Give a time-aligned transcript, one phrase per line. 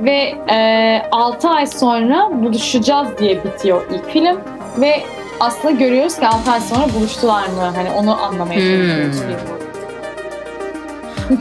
[0.00, 4.40] ve e, 6 ay sonra buluşacağız diye bitiyor ilk film
[4.78, 5.02] ve
[5.40, 7.72] aslında görüyoruz ki 6 ay sonra buluştular mı?
[7.76, 8.66] Hani onu anlamaya Hmm.
[8.66, 9.60] çalışıyoruz filmde.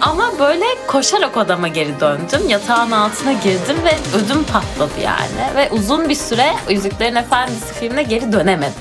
[0.02, 2.50] Ama böyle koşarak odama geri döndüm.
[2.50, 5.56] Yatağın altına girdim ve ödüm patladı yani.
[5.56, 8.74] Ve uzun bir süre Yüzüklerin Efendisi filmine geri dönemedim.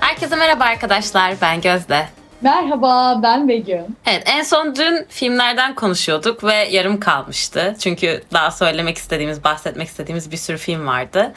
[0.00, 1.34] Herkese merhaba arkadaşlar.
[1.42, 2.06] Ben Gözde.
[2.42, 3.96] Merhaba ben Begüm.
[4.06, 7.76] Evet en son dün filmlerden konuşuyorduk ve yarım kalmıştı.
[7.78, 11.32] Çünkü daha söylemek istediğimiz, bahsetmek istediğimiz bir sürü film vardı.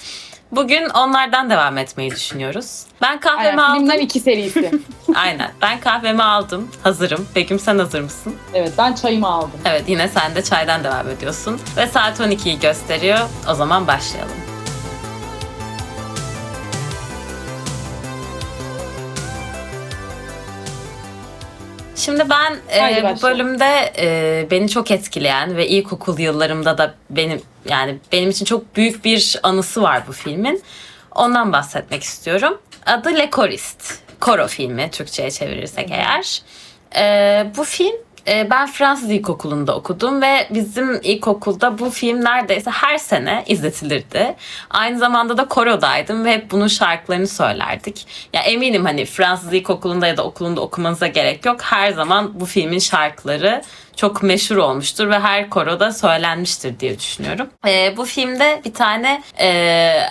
[0.51, 2.83] Bugün onlardan devam etmeyi düşünüyoruz.
[3.01, 3.79] Ben kahvemi Aynen, aldım.
[3.79, 4.71] filmler iki serisi.
[5.15, 5.51] Aynen.
[5.61, 6.71] Ben kahvemi aldım.
[6.83, 7.27] Hazırım.
[7.35, 8.35] Begüm sen hazır mısın?
[8.53, 9.59] evet ben çayımı aldım.
[9.65, 11.61] Evet yine sen de çaydan devam ediyorsun.
[11.77, 13.19] Ve saat 12'yi gösteriyor.
[13.51, 14.35] O zaman başlayalım.
[22.05, 27.97] Şimdi ben e, bu bölümde e, beni çok etkileyen ve ilkokul yıllarımda da benim yani
[28.11, 30.63] benim için çok büyük bir anısı var bu filmin.
[31.11, 32.61] Ondan bahsetmek istiyorum.
[32.85, 33.83] Adı Le Choriste.
[34.19, 36.41] Koro filmi Türkçe'ye çevirirsek eğer.
[36.95, 37.95] E, bu film
[38.27, 44.35] ben Fransız ilkokulunda okudum ve bizim ilkokulda bu film neredeyse her sene izletilirdi.
[44.69, 48.07] Aynı zamanda da korodaydım ve hep bunun şarkılarını söylerdik.
[48.33, 51.61] Ya eminim hani Fransız ilkokulunda ya da okulunda okumanıza gerek yok.
[51.61, 53.61] Her zaman bu filmin şarkıları
[53.95, 57.49] çok meşhur olmuştur ve her koroda söylenmiştir diye düşünüyorum.
[57.67, 59.47] Ee, bu filmde bir tane e,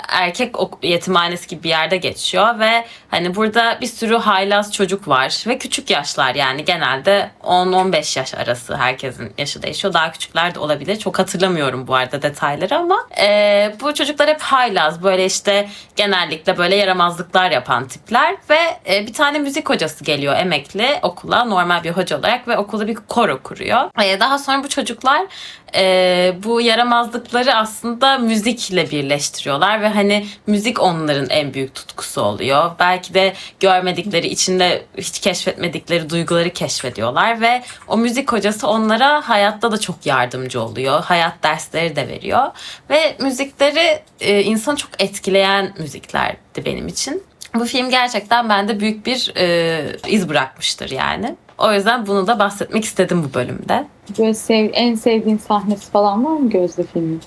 [0.08, 5.58] erkek yetimhanesi gibi bir yerde geçiyor ve hani burada bir sürü haylaz çocuk var ve
[5.58, 9.94] küçük yaşlar yani genelde 10-15 yaş arası herkesin yaşı değişiyor.
[9.94, 10.96] Daha küçükler de olabilir.
[10.98, 16.76] Çok hatırlamıyorum bu arada detayları ama e, bu çocuklar hep haylaz böyle işte genellikle böyle
[16.76, 18.60] yaramazlıklar yapan tipler ve
[18.94, 22.94] e, bir tane müzik hocası geliyor emekli okula normal bir hoca olarak ve okulda bir
[22.94, 23.71] koro kuruyor.
[24.02, 25.26] E, daha sonra bu çocuklar
[25.74, 32.70] e, bu yaramazlıkları aslında müzikle birleştiriyorlar ve hani müzik onların en büyük tutkusu oluyor.
[32.78, 39.80] Belki de görmedikleri, içinde hiç keşfetmedikleri duyguları keşfediyorlar ve o müzik hocası onlara hayatta da
[39.80, 41.04] çok yardımcı oluyor.
[41.04, 42.50] Hayat dersleri de veriyor
[42.90, 47.22] ve müzikleri e, insanı çok etkileyen müziklerdi benim için.
[47.54, 51.36] Bu film gerçekten bende büyük bir e, iz bırakmıştır yani.
[51.62, 53.86] O yüzden bunu da bahsetmek istedim bu bölümde.
[54.18, 57.20] Böyle sev, en sevdiğin sahnesi falan var mı Gözde filmin?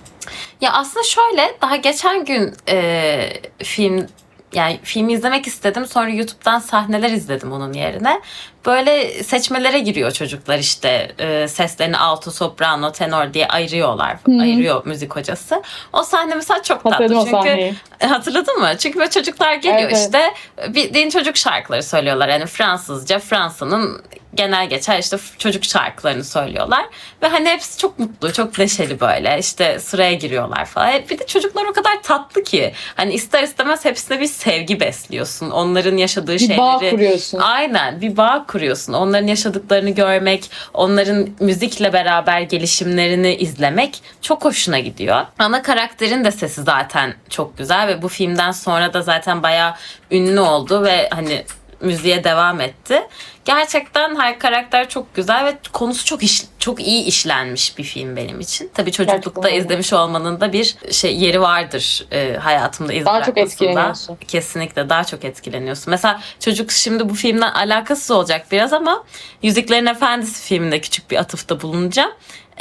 [0.62, 3.30] Ya aslında şöyle daha geçen gün e,
[3.64, 4.08] film
[4.54, 5.86] yani filmi izlemek istedim.
[5.86, 8.22] Sonra YouTube'dan sahneler izledim onun yerine.
[8.66, 14.18] Böyle seçmelere giriyor çocuklar işte e, seslerini alto, soprano, tenor diye ayırıyorlar.
[14.26, 14.42] Hı hı.
[14.42, 15.64] Ayırıyor müzik hocası.
[15.94, 16.92] O sahne mesela çok tatlı.
[16.92, 17.74] Hatırladım o Çünkü sahneyi.
[18.00, 18.70] E, Hatırladın mı?
[18.78, 19.98] Çünkü böyle çocuklar geliyor evet.
[19.98, 20.34] işte
[20.68, 22.28] bildiğin çocuk şarkıları söylüyorlar.
[22.28, 24.02] Yani Fransızca, Fransa'nın
[24.36, 26.86] genel geçer işte çocuk şarkılarını söylüyorlar.
[27.24, 29.38] Ve hani hepsi çok mutlu, çok neşeli böyle.
[29.40, 30.94] İşte sıraya giriyorlar falan.
[30.94, 32.74] E, Bir de çocuklar o kadar tatlı ki.
[32.96, 35.50] Hani ister istemez hepsine bir sevgi besliyorsun.
[35.52, 36.58] Onların yaşadığı Bir şeyleri.
[36.58, 37.40] bağ kuruyorsun.
[37.40, 38.94] Aynen bir bağ kuruyorsun.
[38.94, 45.26] Onların yaşadıklarını görmek, onların müzikle beraber gelişimlerini izlemek çok hoşuna gidiyor.
[45.40, 49.74] Ana karakterin de sesi zaten çok güzel ve bu filmden sonra da zaten bayağı
[50.12, 51.44] ünlü oldu ve hani
[51.82, 53.02] müziğe devam etti.
[53.46, 58.40] Gerçekten her karakter çok güzel ve konusu çok iş, çok iyi işlenmiş bir film benim
[58.40, 58.72] için.
[58.74, 63.38] Tabii çocuklukta Gerçekten izlemiş olmanın da bir şey yeri vardır e, hayatımda iz Daha çok
[63.38, 64.16] etkileniyorsun.
[64.16, 65.92] Kesinlikle daha çok etkileniyorsun.
[65.92, 69.04] Mesela çocuk şimdi bu filmden alakasız olacak biraz ama
[69.44, 72.12] Yüzüklerin Efendisi filminde küçük bir atıfta bulunacağım.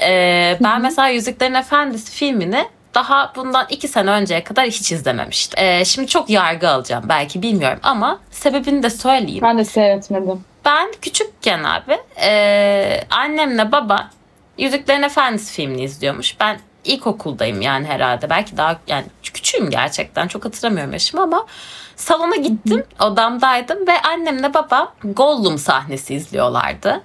[0.02, 5.64] Ee, ben mesela Yüzüklerin Efendisi filmini daha bundan iki sene önceye kadar hiç izlememiştim.
[5.64, 9.42] Ee, şimdi çok yargı alacağım belki bilmiyorum ama sebebini de söyleyeyim.
[9.42, 10.44] Ben de seyretmedim.
[10.64, 14.10] Ben küçükken abi e, annemle baba
[14.58, 16.40] Yüzüklerin Efendisi filmini izliyormuş.
[16.40, 18.30] Ben ilkokuldayım yani herhalde.
[18.30, 20.28] Belki daha yani küçüğüm gerçekten.
[20.28, 21.46] Çok hatırlamıyorum yaşımı ama
[21.96, 22.84] salona gittim.
[23.00, 27.02] Odamdaydım ve annemle baba Gollum sahnesi izliyorlardı.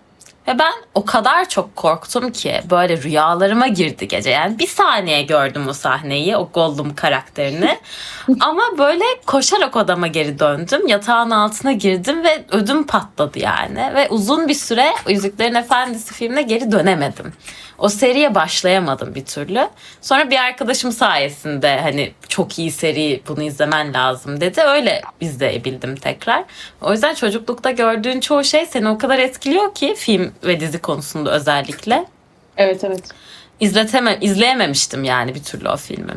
[0.49, 4.29] Ve ben o kadar çok korktum ki böyle rüyalarıma girdi gece.
[4.29, 7.79] Yani bir saniye gördüm o sahneyi, o Gollum karakterini.
[8.39, 10.87] Ama böyle koşarak odama geri döndüm.
[10.87, 13.91] Yatağın altına girdim ve ödüm patladı yani.
[13.95, 17.33] Ve uzun bir süre Yüzüklerin Efendisi filmine geri dönemedim.
[17.79, 19.67] O seriye başlayamadım bir türlü.
[20.01, 24.61] Sonra bir arkadaşım sayesinde hani çok iyi seri bunu izlemen lazım dedi.
[24.61, 26.43] Öyle izleyebildim tekrar.
[26.81, 31.31] O yüzden çocuklukta gördüğün çoğu şey seni o kadar etkiliyor ki film ve dizi konusunda
[31.31, 32.05] özellikle.
[32.57, 33.03] Evet evet.
[33.59, 36.13] İzleteme, izleyememiştim yani bir türlü o filmi.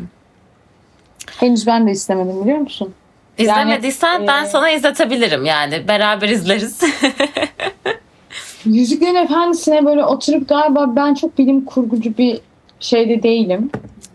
[1.39, 2.93] Henüz ben de istemedim biliyor musun?
[3.37, 5.87] İzlemediysen ben e, sana izletebilirim yani.
[5.87, 6.79] Beraber izleriz.
[8.65, 12.39] Yüzüklerin Efendisi'ne böyle oturup galiba ben çok bilim kurgucu bir
[12.79, 13.71] şeyde değilim.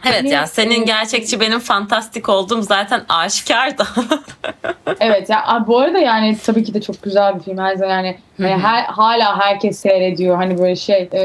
[0.09, 3.87] Evet Ve, ya senin gerçekçi benim fantastik olduğum zaten aşikar da.
[5.01, 7.59] Evet ya bu arada yani tabii ki de çok güzel bir film.
[7.59, 10.37] Her zaman yani hani her, hala herkes seyrediyor.
[10.37, 11.21] Hani böyle şey e,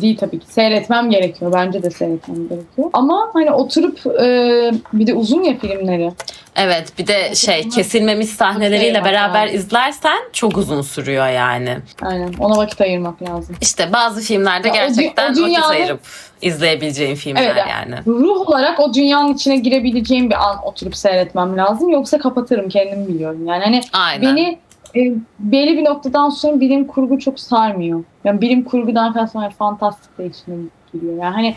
[0.00, 0.46] değil tabii ki.
[0.48, 1.52] Seyretmem gerekiyor.
[1.52, 2.90] Bence de seyretmem gerekiyor.
[2.92, 6.12] Ama hani oturup e, bir de uzun ya filmleri.
[6.56, 11.78] Evet bir de şey kesilmemiş sahneleriyle beraber izlersen çok uzun sürüyor yani.
[12.02, 12.32] Aynen.
[12.38, 13.56] Ona vakit ayırmak lazım.
[13.60, 16.00] İşte bazı filmlerde Ya o dü- gerçekten o dünyada- vakit ayırıp
[16.42, 17.94] izleyebileceğin filmler Evet, yani.
[18.06, 21.88] Ruh olarak o dünyanın içine girebileceğim bir an oturup seyretmem lazım.
[21.88, 23.46] Yoksa kapatırım kendim biliyorum.
[23.46, 24.22] Yani hani Aynen.
[24.36, 24.58] beni
[24.96, 28.04] e, belli bir noktadan sonra bilim kurgu çok sarmıyor.
[28.24, 30.54] Yani bilim kurgudan kastım hani fantastik de içine
[30.94, 31.12] giriyor.
[31.22, 31.56] Yani hani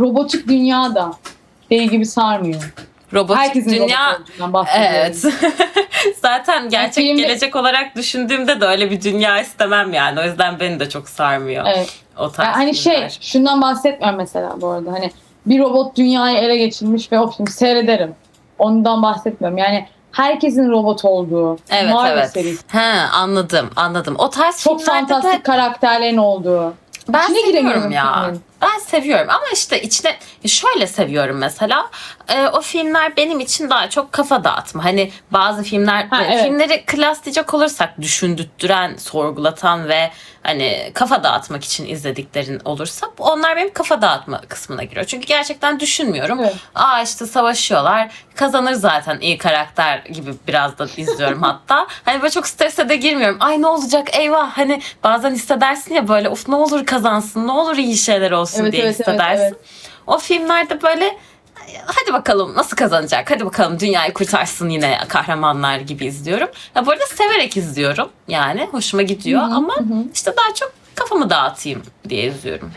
[0.00, 1.12] robotik dünya da
[1.70, 2.74] deli gibi sarmıyor.
[3.14, 4.66] Robotik Herkesin dünya robot.
[4.76, 5.16] Evet.
[6.22, 10.20] Zaten gerçek filmde- gelecek olarak düşündüğümde de öyle bir dünya istemem yani.
[10.20, 11.64] O yüzden beni de çok sarmıyor.
[11.66, 11.94] Evet.
[12.18, 14.92] O tarz Yani hani şey şundan bahsetmiyorum mesela bu arada.
[14.92, 15.10] Hani
[15.46, 18.14] bir robot dünyayı ele geçirmiş ve o film seyrederim.
[18.58, 19.58] Ondan bahsetmiyorum.
[19.58, 21.58] Yani herkesin robot olduğu.
[21.70, 22.30] Evet Marvel evet.
[22.30, 22.62] serisi.
[22.68, 24.14] He anladım anladım.
[24.18, 26.74] O tarz Çok filmlerde de fantastik karakterlerin olduğu.
[27.08, 28.22] ben İçine seviyorum giremiyorum ya.
[28.24, 28.40] filmin.
[28.62, 30.16] Ben seviyorum ama işte içine
[30.46, 31.90] şöyle seviyorum mesela.
[32.28, 34.84] Ee, o filmler benim için daha çok kafa dağıtma.
[34.84, 36.44] Hani bazı filmler Ha, e, evet.
[36.44, 37.22] filmleri klas
[37.54, 40.10] olursak düşündürtüren, sorgulatan ve
[40.42, 45.06] hani kafa dağıtmak için izlediklerin olursa onlar benim kafa dağıtma kısmına giriyor.
[45.06, 46.40] Çünkü gerçekten düşünmüyorum.
[46.40, 46.54] Evet.
[46.74, 48.10] Aa işte savaşıyorlar.
[48.34, 51.86] Kazanır zaten iyi karakter gibi biraz da izliyorum hatta.
[52.04, 53.36] Hani böyle çok strese de girmiyorum.
[53.40, 54.58] Ay ne olacak eyvah.
[54.58, 57.46] Hani bazen hissedersin ya böyle of ne olur kazansın.
[57.46, 59.42] Ne olur iyi şeyler olsun Evet, diye evet, evet, hissedersin.
[59.44, 59.54] evet.
[60.06, 61.16] O filmlerde böyle
[61.86, 63.30] hadi bakalım nasıl kazanacak?
[63.30, 66.48] Hadi bakalım dünyayı kurtarsın yine kahramanlar gibi izliyorum.
[66.74, 68.08] Ya bu arada severek izliyorum.
[68.28, 70.04] Yani hoşuma gidiyor Hı hı, ama hı hı.
[70.14, 72.72] işte daha çok kafamı dağıtayım diye izliyorum.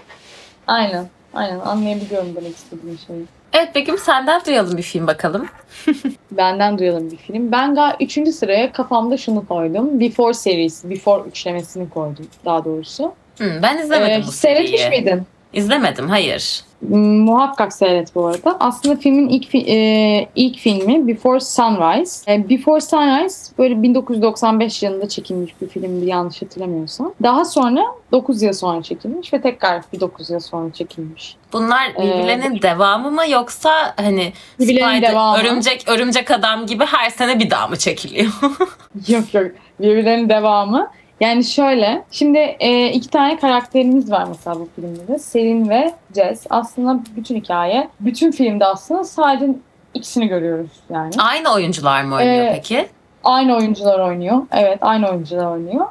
[0.67, 1.09] Aynen.
[1.33, 3.25] Aynen anlayabiliyorum demek istediğin şeyi.
[3.53, 5.47] Evet Begüm senden duyalım bir film bakalım.
[6.31, 7.51] Benden duyalım bir film.
[7.51, 9.99] Ben galiba üçüncü sıraya kafamda şunu koydum.
[9.99, 10.89] Before serisi.
[10.89, 13.13] Before üçlemesini koydum daha doğrusu.
[13.37, 15.01] Hmm, ben izlemedim Ee, bu hiç seyretmiş seriyi.
[15.01, 15.27] miydin?
[15.55, 16.61] İzlemedim hayır.
[16.89, 18.57] Muhakkak seyret bu arada.
[18.59, 22.33] Aslında filmin ilk fi- e, ilk filmi Before Sunrise.
[22.33, 27.13] E, Before Sunrise böyle 1995 yılında çekilmiş bir filmdi yanlış hatırlamıyorsam.
[27.23, 27.81] Daha sonra
[28.11, 31.35] 9 yıl sonra çekilmiş ve tekrar bir 9 yıl sonra çekilmiş.
[31.53, 35.37] Bunlar birbirlerinin devamı mı yoksa hani Birbirlerinin Spider, devamı.
[35.37, 38.31] örümcek örümcek adam gibi her sene bir daha mı çekiliyor?
[39.07, 39.47] Yok yok
[39.79, 40.87] birbirlerinin devamı.
[41.19, 45.19] Yani şöyle, şimdi e, iki tane karakterimiz var mesela bu filmde de.
[45.19, 46.45] Selin ve Jess.
[46.49, 49.51] Aslında bütün hikaye, bütün filmde aslında sadece
[49.93, 51.11] ikisini görüyoruz yani.
[51.17, 52.87] Aynı oyuncular mı oynuyor Ee, peki?
[53.23, 54.41] Aynı oyuncular oynuyor.
[54.51, 55.85] Evet, aynı oyuncular oynuyor.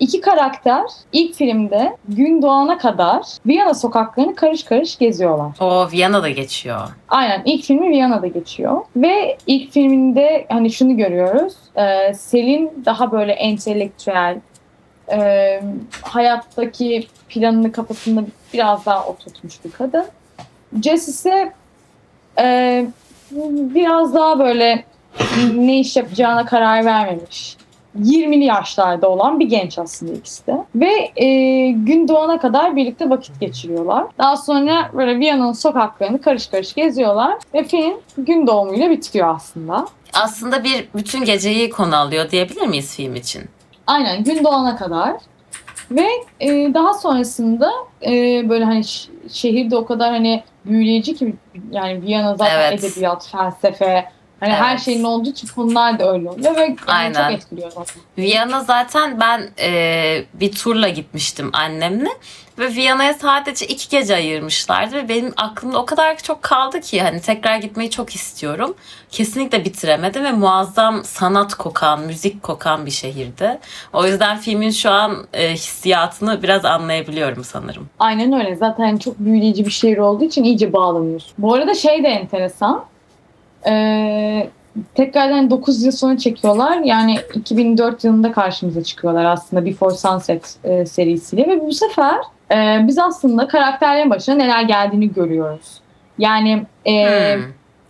[0.00, 0.82] İki karakter
[1.12, 5.52] ilk filmde gün doğana kadar Viyana sokaklarını karış karış geziyorlar.
[5.60, 6.80] O Viyana'da geçiyor.
[7.08, 11.54] Aynen ilk filmi Viyana'da geçiyor ve ilk filminde hani şunu görüyoruz.
[11.76, 14.36] e, Selin daha böyle entelektüel,
[15.12, 15.60] e,
[16.02, 18.24] hayattaki planını kafasında
[18.54, 20.04] biraz daha oturtmuş bir kadın.
[20.82, 21.52] Jess ise
[22.38, 22.86] e,
[23.74, 24.84] biraz daha böyle
[25.54, 27.56] ne iş yapacağına karar vermemiş.
[28.02, 30.56] 20'li yaşlarda olan bir genç aslında ikisi de.
[30.74, 31.26] Ve e,
[31.70, 34.04] gün doğana kadar birlikte vakit geçiriyorlar.
[34.18, 37.34] Daha sonra böyle Viyana'nın sokaklarını karış karış geziyorlar.
[37.54, 39.86] Ve film gün doğumuyla bitiyor aslında.
[40.14, 43.42] Aslında bir bütün geceyi konu alıyor diyebilir miyiz film için?
[43.86, 45.16] Aynen gün doğana kadar.
[45.90, 46.06] Ve
[46.40, 47.70] e, daha sonrasında
[48.06, 48.10] e,
[48.48, 48.82] böyle hani
[49.32, 51.34] şehirde o kadar hani büyüleyici ki
[51.70, 52.84] yani Viyana zaten Evet.
[52.84, 54.04] edebiyat, felsefe
[54.40, 54.80] hani her Evet.
[54.80, 57.28] şeyin olduğu için konular da öyle oluyor ve yani Aynen.
[57.30, 58.02] çok etkiliyor zaten.
[58.18, 62.08] Viyana zaten ben e, bir turla gitmiştim annemle
[62.58, 67.20] ve Viyana'ya sadece iki gece ayırmışlardı ve benim aklımda o kadar çok kaldı ki hani
[67.20, 68.74] tekrar gitmeyi çok istiyorum.
[69.10, 73.58] Kesinlikle bitiremedim ve muazzam sanat kokan, müzik kokan bir şehirdi.
[73.92, 77.88] O yüzden filmin şu an e, hissiyatını biraz anlayabiliyorum sanırım.
[77.98, 78.56] Aynen öyle.
[78.56, 81.32] Zaten çok büyüleyici bir şehir olduğu için iyice bağlanıyorsun.
[81.38, 82.84] Bu arada şey de enteresan.
[83.68, 84.50] Ee,
[84.94, 86.78] tekrardan 9 yıl sonra çekiyorlar.
[86.78, 91.48] Yani 2004 yılında karşımıza çıkıyorlar aslında Before Sunset e, serisiyle.
[91.48, 92.16] Ve bu sefer
[92.52, 95.80] e, biz aslında karakterlerin başına neler geldiğini görüyoruz.
[96.18, 97.42] Yani e, Hmm.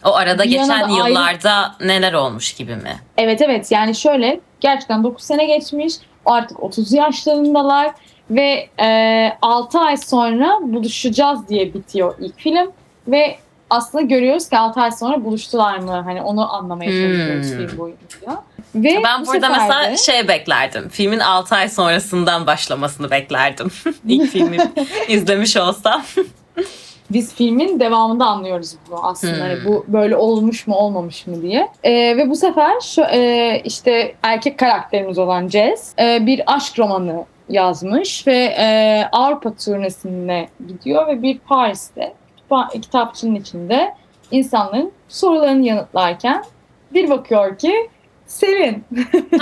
[0.05, 2.93] O arada geçen ayrı- yıllarda neler olmuş gibi mi?
[3.19, 5.95] Evet evet yani şöyle gerçekten 9 sene geçmiş
[6.27, 7.91] artık 30 yaşlarındalar
[8.31, 12.71] ve e, 6 ay sonra buluşacağız diye bitiyor ilk film
[13.09, 13.37] ve
[13.71, 17.67] aslında görüyoruz ki 6 ay sonra buluştular mı hani onu anlamaya çalışıyoruz Hmm.
[17.67, 18.43] film boyunca.
[18.75, 20.89] Ve Ben bu burada sefer mesela şey beklerdim.
[20.89, 23.69] Filmin 6 ay sonrasından başlamasını beklerdim.
[24.09, 24.57] İlk filmi
[25.09, 26.03] izlemiş olsam.
[27.11, 29.35] biz filmin devamında anlıyoruz bunu aslında.
[29.35, 29.41] Hmm.
[29.41, 31.69] Hani bu böyle olmuş mu olmamış mı diye.
[31.85, 37.25] Ee, ve bu sefer şu e, işte erkek karakterimiz olan Jess e, bir aşk romanı
[37.49, 42.15] yazmış ve e, Avrupa turnesine gidiyor ve bir Paris'te
[42.83, 43.95] kitapçının içinde
[44.31, 46.45] insanların sorularını yanıtlarken
[46.95, 47.91] bir bakıyor ki
[48.27, 48.85] Selin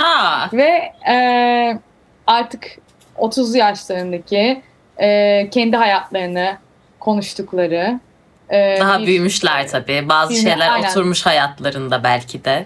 [0.03, 1.17] Aa, ve e,
[2.27, 2.77] artık
[3.17, 4.61] 30 yaşlarındaki
[5.01, 6.57] e, kendi hayatlarını
[6.99, 7.99] konuştukları
[8.49, 10.09] e, daha bir- büyümüşler tabii.
[10.09, 10.89] Bazı Filmi, şeyler aynen.
[10.89, 12.65] oturmuş hayatlarında belki de.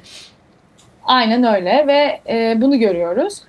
[1.06, 3.42] Aynen öyle ve e, bunu görüyoruz.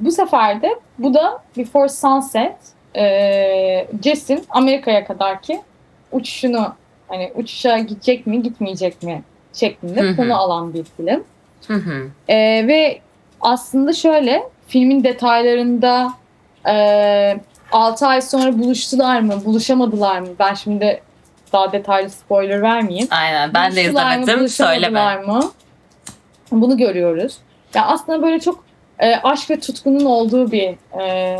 [0.00, 2.56] Bu sefer de bu da Before Sunset
[2.96, 5.60] e, Jess'in Amerika'ya kadarki
[6.12, 6.74] uçuşunu
[7.08, 9.22] hani uçuşa gidecek mi gitmeyecek mi
[9.52, 10.16] şeklinde Hı hı.
[10.16, 11.24] konu alan bir film.
[11.66, 12.10] Hı hı.
[12.28, 12.36] E,
[12.66, 13.00] ve
[13.40, 16.12] aslında şöyle filmin detaylarında
[16.68, 17.40] e,
[17.72, 21.02] 6 ay sonra buluştular mı buluşamadılar mı ben şimdi
[21.52, 23.08] daha detaylı spoiler vermeyeyim.
[23.10, 24.38] Aynen ben de mı, izlemedim.
[24.40, 24.48] buluşamadılar
[24.80, 25.16] Söyleme.
[25.16, 25.50] mı?
[26.52, 27.36] Bunu görüyoruz.
[27.74, 28.64] Ya aslında böyle çok
[28.98, 31.36] e, aşk ve tutkunun olduğu bir e,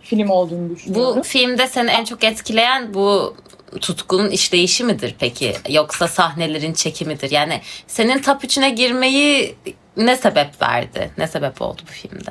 [0.00, 1.16] film olduğunu düşünüyorum.
[1.18, 3.34] Bu filmde seni en çok etkileyen bu
[3.80, 5.54] tutkunun işleyişi midir peki?
[5.68, 7.30] Yoksa sahnelerin çekimidir?
[7.30, 9.56] Yani senin top 3'üne girmeyi
[9.96, 11.10] ne sebep verdi?
[11.18, 12.30] Ne sebep oldu bu filmde?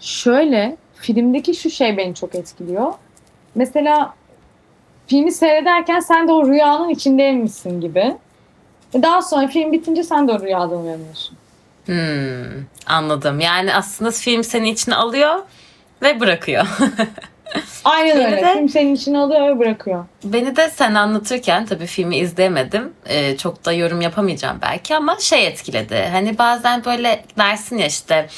[0.00, 2.92] Şöyle filmdeki şu şey beni çok etkiliyor.
[3.54, 4.14] Mesela
[5.06, 8.16] filmi seyrederken sen de o rüyanın içindeymişsin gibi.
[8.94, 11.36] Daha sonra film bitince sen de o rüyadan uyanıyorsun.
[11.86, 13.40] Hmm, anladım.
[13.40, 15.38] Yani aslında film seni içine alıyor
[16.02, 16.66] ve bırakıyor.
[17.84, 18.42] Aynen Beni öyle.
[18.42, 20.04] de- Film senin içine alıyor ve bırakıyor.
[20.24, 22.92] Beni de sen anlatırken tabii filmi izleyemedim.
[23.06, 26.08] Ee, çok da yorum yapamayacağım belki ama şey etkiledi.
[26.12, 28.28] Hani bazen böyle dersin ya işte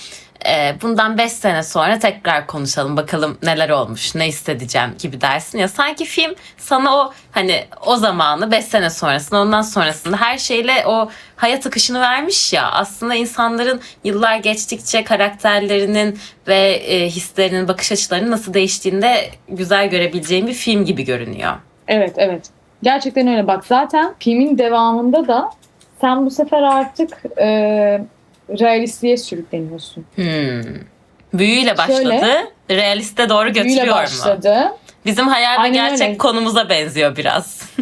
[0.49, 5.69] e, bundan 5 sene sonra tekrar konuşalım bakalım neler olmuş ne hissedeceğim gibi dersin ya.
[5.69, 11.09] Sanki film sana o hani o zamanı 5 sene sonrasında ondan sonrasında her şeyle o
[11.37, 12.71] hayat akışını vermiş ya.
[12.71, 16.19] Aslında insanların yıllar geçtikçe karakterlerinin
[16.49, 21.53] ve e, hislerinin bakış açılarının nasıl değiştiğini de güzel görebileceğim bir film gibi görünüyor.
[21.89, 22.51] Evet evet.
[22.83, 23.47] Gerçekten öyle.
[23.47, 25.51] Bak zaten filmin devamında da
[26.01, 28.01] sen bu sefer artık e,
[28.59, 30.05] realistliğe sürükleniyorsun.
[30.15, 30.75] Hmm.
[31.35, 32.03] Büyüyle başladı.
[32.03, 34.03] Şöyle, realiste doğru Büyüyle götürüyor mu?
[34.03, 34.73] başladı.
[35.07, 36.19] Bizim hayal ve Aynen gerçek öyle.
[36.19, 37.71] konumuza benziyor biraz.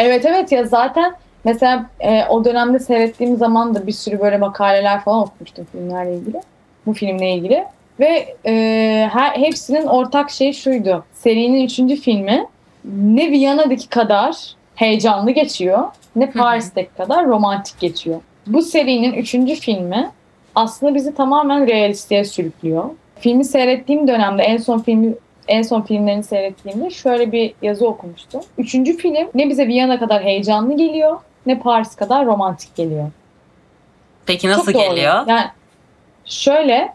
[0.00, 5.00] Evet evet ya zaten mesela e, o dönemde seyrettiğim zaman da bir sürü böyle makaleler
[5.00, 6.40] falan okumuştum filmlerle ilgili.
[6.86, 7.64] Bu filmle ilgili.
[8.00, 11.04] Ve e, her, hepsinin ortak şeyi şuydu.
[11.14, 12.46] Serinin üçüncü filmi
[12.84, 14.36] ne Viyana'daki kadar
[14.74, 15.84] heyecanlı geçiyor
[16.16, 18.20] ne Paris'teki kadar romantik geçiyor.
[18.48, 20.10] Bu serinin üçüncü filmi
[20.54, 22.84] aslında bizi tamamen realistliğe sürüklüyor.
[23.20, 25.14] Filmi seyrettiğim dönemde en son filmi
[25.48, 28.40] en son filmlerini seyrettiğimde şöyle bir yazı okumuştum.
[28.58, 33.10] Üçüncü film ne bize Viyana kadar heyecanlı geliyor ne Paris kadar romantik geliyor.
[34.26, 34.90] Peki nasıl Çok doğru.
[34.94, 35.26] geliyor?
[35.26, 35.46] Yani
[36.24, 36.94] şöyle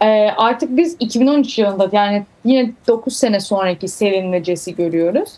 [0.00, 5.32] e, artık biz 2013 yılında yani yine 9 sene sonraki Selin ve Jess'i görüyoruz.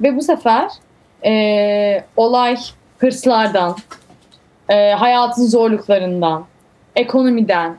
[0.00, 0.70] Ve bu sefer
[1.24, 2.56] e, olay
[2.98, 3.76] hırslardan,
[4.70, 6.44] e, hayatın zorluklarından,
[6.96, 7.76] ekonomiden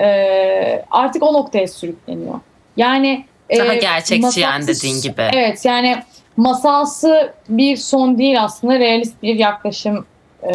[0.00, 2.34] e, artık o noktaya sürükleniyor.
[2.76, 5.22] Yani e, Daha gerçekçi yani masalsı- dediğin gibi.
[5.32, 6.02] Evet yani
[6.36, 10.06] masalsı bir son değil aslında realist bir yaklaşım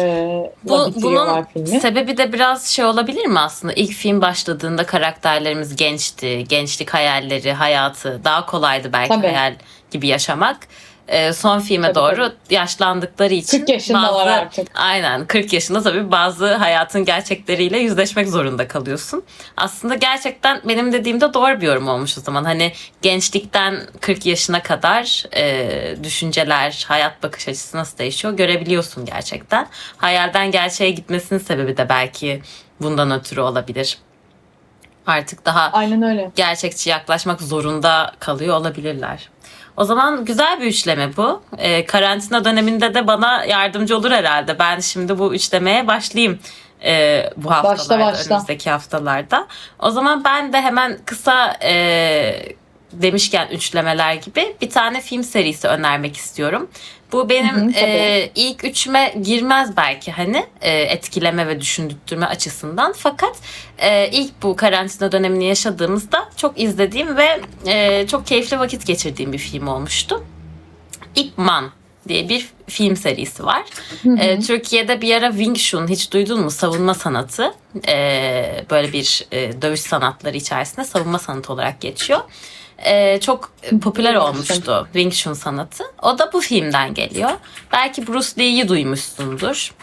[0.64, 1.80] Bu, bunun filmi.
[1.80, 3.72] sebebi de biraz şey olabilir mi aslında?
[3.72, 6.44] İlk film başladığında karakterlerimiz gençti.
[6.48, 9.26] Gençlik hayalleri, hayatı daha kolaydı belki Tabii.
[9.26, 9.54] hayal
[9.90, 10.56] gibi yaşamak.
[11.08, 14.68] Ee, son filme Tabii, doğru yaşlandıkları için 40 yaşındalar bazı artık.
[14.74, 19.24] Aynen 40 yaşında tabii bazı hayatın gerçekleriyle yüzleşmek zorunda kalıyorsun.
[19.56, 22.44] Aslında gerçekten benim dediğimde doğru bir yorum olmuş o zaman.
[22.44, 22.72] Hani
[23.02, 29.68] gençlikten 40 yaşına kadar e, düşünceler, hayat bakış açısı nasıl değişiyor görebiliyorsun gerçekten.
[29.96, 32.42] Hayalden gerçeğe gitmesinin sebebi de belki
[32.80, 33.98] bundan ötürü olabilir.
[35.06, 36.30] Artık daha Aynen öyle.
[36.36, 39.28] gerçekçi yaklaşmak zorunda kalıyor olabilirler.
[39.76, 41.42] O zaman güzel bir üçleme bu.
[41.58, 44.58] Ee, karantina döneminde de bana yardımcı olur herhalde.
[44.58, 46.38] Ben şimdi bu üçlemeye başlayayım
[46.84, 48.34] e, bu haftalarda, başla.
[48.34, 49.46] önümüzdeki haftalarda.
[49.78, 52.56] O zaman ben de hemen kısa e,
[53.02, 56.68] demişken üçlemeler gibi bir tane film serisi önermek istiyorum.
[57.12, 62.94] Bu benim Hı hı, e, ilk üçüme girmez belki hani e, etkileme ve düşündürtme açısından.
[62.96, 63.36] Fakat
[63.78, 69.38] e, ilk bu karantina dönemini yaşadığımızda çok izlediğim ve e, çok keyifli vakit geçirdiğim bir
[69.38, 70.24] film olmuştu.
[71.14, 71.70] Ip Man
[72.08, 73.62] diye bir film serisi var.
[74.02, 74.16] Hı hı.
[74.16, 76.50] E, Türkiye'de bir ara Wing Chun hiç duydun mu?
[76.50, 77.54] Savunma sanatı.
[77.88, 82.20] E, böyle bir e, dövüş sanatları içerisinde savunma sanatı olarak geçiyor.
[82.78, 83.52] E, çok
[83.82, 85.84] popüler olmuştu Wing Chun sanatı.
[86.02, 87.30] O da bu filmden geliyor.
[87.72, 89.74] Belki Bruce Lee'yi duymuşsundur.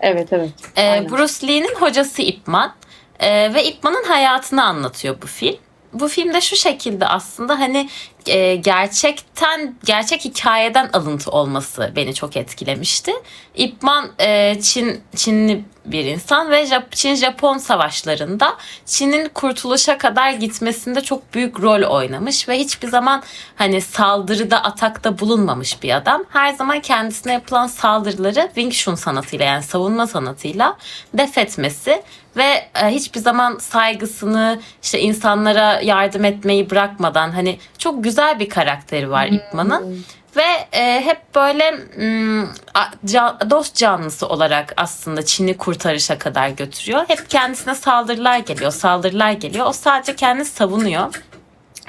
[0.00, 0.50] Evet evet.
[0.76, 1.10] Aynen.
[1.10, 2.74] Bruce Lee'nin hocası Ip Man
[3.20, 5.56] Ee, ve Ip Man'ın hayatını anlatıyor bu film.
[5.92, 7.88] Bu filmde şu şekilde aslında hani
[8.26, 13.12] e, gerçekten gerçek hikayeden alıntı olması beni çok etkilemişti.
[13.54, 18.54] Ip Man e, Çin Çinli bir insan ve Jap- Çin-Japon savaşlarında
[18.86, 23.22] Çin'in kurtuluşa kadar gitmesinde çok büyük rol oynamış ve hiçbir zaman
[23.56, 26.24] hani saldırıda atakta bulunmamış bir adam.
[26.28, 30.76] Her zaman kendisine yapılan saldırıları Wing Chun sanatıyla yani savunma sanatıyla
[31.14, 32.02] def etmesi
[32.36, 39.10] ve e, hiçbir zaman saygısını işte insanlara yardım etmeyi bırakmadan hani çok güzel bir karakteri
[39.10, 40.04] var Ip Man'ın.
[40.36, 42.42] Ve e, hep böyle mm,
[42.74, 47.04] a- ca- dost canlısı olarak aslında Çin'i kurtarışa kadar götürüyor.
[47.08, 49.66] Hep kendisine saldırılar geliyor, saldırılar geliyor.
[49.66, 51.22] O sadece kendini savunuyor.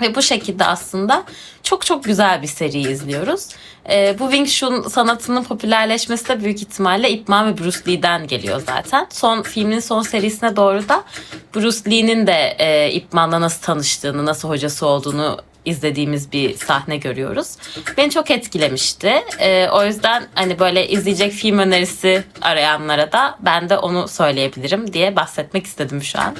[0.01, 1.23] Ve bu şekilde aslında
[1.63, 3.47] çok çok güzel bir seri izliyoruz.
[3.89, 8.61] E, bu Wing Chun sanatının popülerleşmesi de büyük ihtimalle Ip Man ve Bruce Lee'den geliyor
[8.67, 9.07] zaten.
[9.09, 11.03] Son filmin son serisine doğru da
[11.55, 17.57] Bruce Lee'nin de e, Ip Man'la nasıl tanıştığını, nasıl hocası olduğunu izlediğimiz bir sahne görüyoruz.
[17.97, 19.13] Beni çok etkilemişti.
[19.39, 25.15] E, o yüzden hani böyle izleyecek film önerisi arayanlara da ben de onu söyleyebilirim diye
[25.15, 26.35] bahsetmek istedim şu an.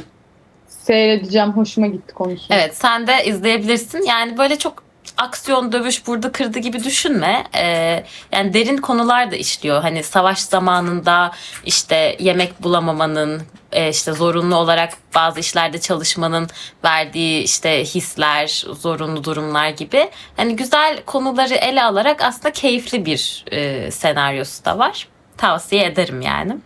[0.68, 1.52] Seyredeceğim.
[1.52, 2.46] Hoşuma gitti konusu.
[2.50, 4.02] Evet sen de izleyebilirsin.
[4.02, 4.85] Yani böyle çok
[5.18, 7.44] aksiyon dövüş burada kırdı gibi düşünme.
[7.56, 9.82] Ee, yani derin konular da işliyor.
[9.82, 11.32] Hani savaş zamanında
[11.66, 13.42] işte yemek bulamamanın,
[13.72, 16.48] e, işte zorunlu olarak bazı işlerde çalışmanın
[16.84, 20.10] verdiği işte hisler, zorunlu durumlar gibi.
[20.38, 25.08] Hani güzel konuları ele alarak aslında keyifli bir e, senaryosu da var.
[25.38, 26.58] Tavsiye ederim yani.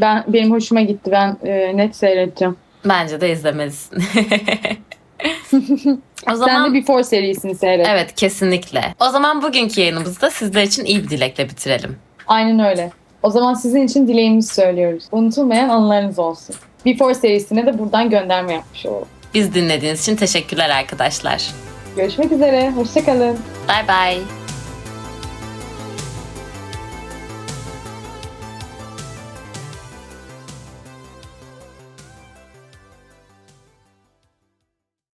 [0.00, 1.10] Ben benim hoşuma gitti.
[1.10, 2.56] Ben e, net seyredeceğim.
[2.84, 4.04] Bence de izlemelisin.
[5.52, 7.86] o Sen zaman de Before serisini seyret.
[7.88, 8.94] Evet kesinlikle.
[9.00, 11.96] O zaman bugünkü yayınımızı da sizler için iyi bir dilekle bitirelim.
[12.26, 12.90] Aynen öyle.
[13.22, 15.04] O zaman sizin için dileğimizi söylüyoruz.
[15.12, 16.56] Unutulmayan anılarınız olsun.
[16.86, 19.08] Before serisine de buradan gönderme yapmış olalım.
[19.34, 21.50] Biz dinlediğiniz için teşekkürler arkadaşlar.
[21.96, 22.70] Görüşmek üzere.
[22.70, 23.38] Hoşçakalın.
[23.68, 24.43] Bay bay.